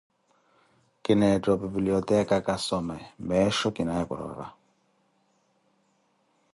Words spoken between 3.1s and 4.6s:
meesho kinaaye porova.